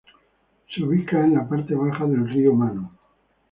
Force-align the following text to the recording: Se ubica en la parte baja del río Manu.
Se 0.73 0.81
ubica 0.83 1.23
en 1.23 1.35
la 1.35 1.47
parte 1.47 1.75
baja 1.75 2.07
del 2.07 2.27
río 2.27 2.55
Manu. 2.55 2.89